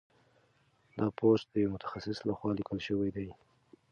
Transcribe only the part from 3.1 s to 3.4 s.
دی.